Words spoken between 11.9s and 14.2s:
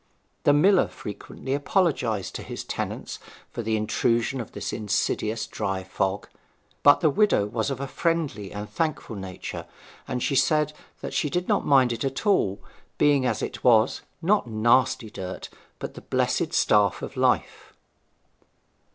it at all, being as it was,